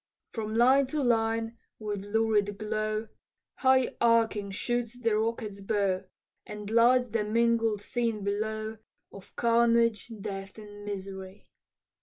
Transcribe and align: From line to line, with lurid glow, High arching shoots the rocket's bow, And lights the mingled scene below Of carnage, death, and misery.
From 0.31 0.55
line 0.55 0.87
to 0.87 1.03
line, 1.03 1.59
with 1.77 2.05
lurid 2.05 2.57
glow, 2.57 3.07
High 3.59 3.95
arching 4.01 4.49
shoots 4.49 4.97
the 4.97 5.15
rocket's 5.15 5.61
bow, 5.61 6.05
And 6.43 6.71
lights 6.71 7.09
the 7.09 7.23
mingled 7.23 7.81
scene 7.81 8.23
below 8.23 8.79
Of 9.11 9.35
carnage, 9.35 10.11
death, 10.19 10.57
and 10.57 10.85
misery. 10.85 11.45